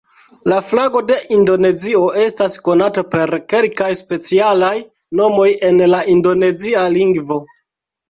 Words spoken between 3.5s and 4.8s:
kelkaj specialaj